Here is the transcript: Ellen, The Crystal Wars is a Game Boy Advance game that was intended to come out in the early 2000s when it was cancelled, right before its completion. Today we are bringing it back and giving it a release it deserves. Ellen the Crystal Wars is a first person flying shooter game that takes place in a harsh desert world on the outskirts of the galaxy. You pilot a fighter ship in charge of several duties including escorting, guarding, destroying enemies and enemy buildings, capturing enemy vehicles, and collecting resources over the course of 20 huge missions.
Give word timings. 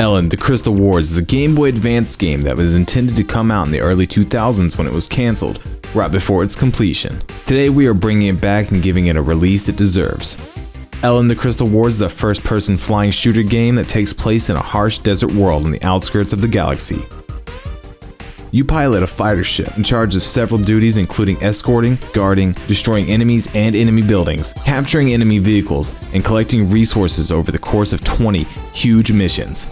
Ellen, 0.00 0.28
The 0.28 0.36
Crystal 0.36 0.72
Wars 0.72 1.10
is 1.10 1.18
a 1.18 1.24
Game 1.24 1.56
Boy 1.56 1.70
Advance 1.70 2.14
game 2.14 2.42
that 2.42 2.56
was 2.56 2.76
intended 2.76 3.16
to 3.16 3.24
come 3.24 3.50
out 3.50 3.66
in 3.66 3.72
the 3.72 3.80
early 3.80 4.06
2000s 4.06 4.78
when 4.78 4.86
it 4.86 4.92
was 4.92 5.08
cancelled, 5.08 5.60
right 5.92 6.12
before 6.12 6.44
its 6.44 6.54
completion. 6.54 7.20
Today 7.46 7.68
we 7.68 7.88
are 7.88 7.94
bringing 7.94 8.28
it 8.28 8.40
back 8.40 8.70
and 8.70 8.80
giving 8.80 9.06
it 9.06 9.16
a 9.16 9.22
release 9.22 9.68
it 9.68 9.74
deserves. 9.74 10.38
Ellen 11.02 11.26
the 11.26 11.34
Crystal 11.34 11.66
Wars 11.66 11.94
is 11.94 12.02
a 12.02 12.08
first 12.08 12.44
person 12.44 12.78
flying 12.78 13.10
shooter 13.10 13.42
game 13.42 13.74
that 13.74 13.88
takes 13.88 14.12
place 14.12 14.50
in 14.50 14.56
a 14.56 14.62
harsh 14.62 14.98
desert 14.98 15.32
world 15.32 15.64
on 15.64 15.72
the 15.72 15.82
outskirts 15.82 16.32
of 16.32 16.42
the 16.42 16.48
galaxy. 16.48 17.02
You 18.52 18.64
pilot 18.64 19.02
a 19.02 19.06
fighter 19.06 19.44
ship 19.44 19.76
in 19.76 19.82
charge 19.82 20.14
of 20.14 20.22
several 20.22 20.60
duties 20.60 20.96
including 20.96 21.42
escorting, 21.42 21.98
guarding, 22.14 22.52
destroying 22.68 23.08
enemies 23.08 23.48
and 23.52 23.74
enemy 23.74 24.02
buildings, 24.02 24.52
capturing 24.64 25.12
enemy 25.12 25.38
vehicles, 25.38 25.92
and 26.14 26.24
collecting 26.24 26.70
resources 26.70 27.32
over 27.32 27.50
the 27.50 27.58
course 27.58 27.92
of 27.92 28.04
20 28.04 28.44
huge 28.72 29.10
missions. 29.10 29.66